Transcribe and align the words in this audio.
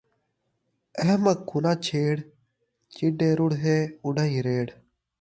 احمق 1.01 1.37
کوں 1.47 1.61
ناں 1.63 1.77
چھیڑ، 1.85 2.15
جیݙے 2.95 3.29
رڑھے 3.37 3.77
اُݙاہیں 4.05 4.43
ریڑھ 4.45 4.71